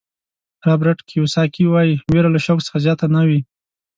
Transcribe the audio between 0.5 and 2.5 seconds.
رابرټ کیوساکي وایي وېره له